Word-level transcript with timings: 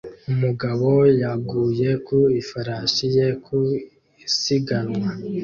Umugabo 0.33 0.89
yaguye 1.21 1.89
ku 2.05 2.17
ifarashi 2.41 3.05
ye 3.15 3.27
ku 3.43 3.57
isiganwa 4.27 5.07